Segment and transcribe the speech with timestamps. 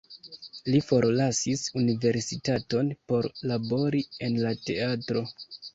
[0.75, 5.29] Li forlasis universitaton por labori en la teatro.